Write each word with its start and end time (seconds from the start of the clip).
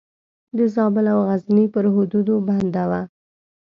د 0.57 0.59
زابل 0.75 1.05
او 1.13 1.19
غزني 1.29 1.65
پر 1.73 1.85
حدودو 1.95 2.35
بنده 2.47 2.83
وه. 2.89 3.01